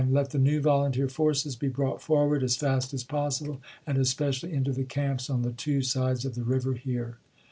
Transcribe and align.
Let 0.09 0.31
the 0.31 0.39
new 0.39 0.61
volunteer 0.61 1.07
forces 1.07 1.55
be 1.55 1.67
brought 1.67 2.01
forward 2.01 2.41
as 2.41 2.55
fast 2.57 2.91
as 2.91 3.03
possible; 3.03 3.61
and 3.85 3.99
especially 3.99 4.51
into 4.51 4.71
the 4.71 4.83
camps 4.83 5.29
on 5.29 5.43
the 5.43 5.51
two 5.51 5.83
sides 5.83 6.25
of 6.25 6.33
the 6.33 6.43
river 6.43 6.73
here. 6.73 7.19